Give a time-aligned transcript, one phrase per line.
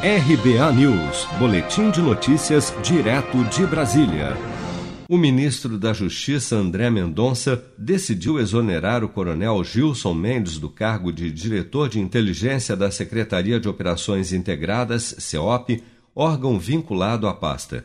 [0.00, 4.36] RBA News, Boletim de Notícias, direto de Brasília.
[5.08, 11.32] O ministro da Justiça, André Mendonça, decidiu exonerar o coronel Gilson Mendes do cargo de
[11.32, 15.82] diretor de inteligência da Secretaria de Operações Integradas, CEOP,
[16.14, 17.84] órgão vinculado à pasta.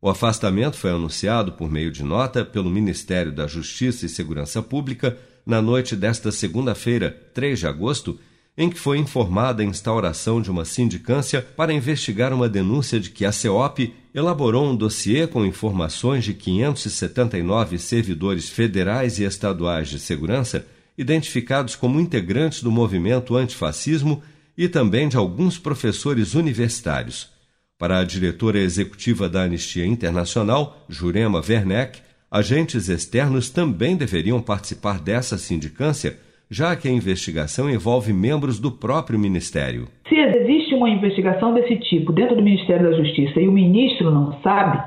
[0.00, 5.16] O afastamento foi anunciado por meio de nota pelo Ministério da Justiça e Segurança Pública
[5.46, 8.18] na noite desta segunda-feira, 3 de agosto,
[8.56, 13.24] em que foi informada a instauração de uma sindicância para investigar uma denúncia de que
[13.24, 20.66] a CEOP elaborou um dossiê com informações de 579 servidores federais e estaduais de segurança,
[20.98, 24.22] identificados como integrantes do movimento antifascismo
[24.56, 27.30] e também de alguns professores universitários.
[27.78, 32.00] Para a diretora executiva da Anistia Internacional, Jurema Werneck,
[32.30, 36.18] agentes externos também deveriam participar dessa sindicância
[36.52, 39.88] já que a investigação envolve membros do próprio Ministério.
[40.06, 44.38] Se existe uma investigação desse tipo dentro do Ministério da Justiça e o ministro não
[44.42, 44.82] sabe,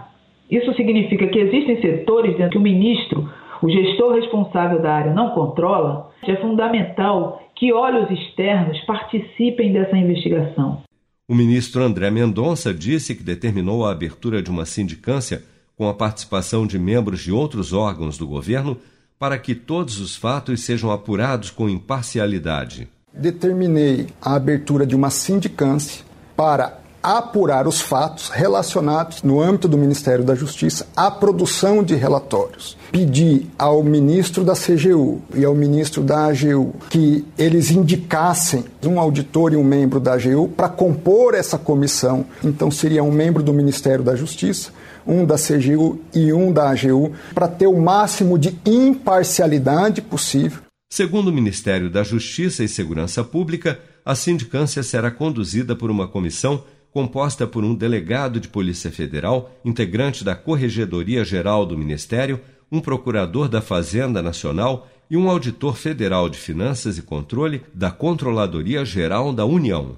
[0.52, 3.28] isso significa que existem setores dentro que o ministro,
[3.64, 6.12] o gestor responsável da área, não controla.
[6.28, 10.84] É fundamental que olhos externos participem dessa investigação.
[11.28, 15.42] O ministro André Mendonça disse que determinou a abertura de uma sindicância
[15.76, 18.78] com a participação de membros de outros órgãos do governo
[19.18, 22.90] para que todos os fatos sejam apurados com imparcialidade.
[23.14, 26.04] Determinei a abertura de uma sindicância
[26.36, 32.76] para apurar os fatos relacionados, no âmbito do Ministério da Justiça, à produção de relatórios.
[32.92, 39.54] Pedi ao ministro da CGU e ao ministro da AGU que eles indicassem um auditor
[39.54, 42.26] e um membro da AGU para compor essa comissão.
[42.44, 44.72] Então, seria um membro do Ministério da Justiça,
[45.06, 50.60] um da CGU e um da AGU, para ter o máximo de imparcialidade possível.
[50.90, 56.64] Segundo o Ministério da Justiça e Segurança Pública, a sindicância será conduzida por uma comissão
[56.96, 62.40] composta por um delegado de Polícia Federal, integrante da Corregedoria Geral do Ministério,
[62.72, 68.86] um procurador da Fazenda Nacional e um auditor federal de Finanças e Controle da Controladoria
[68.86, 69.98] Geral da União.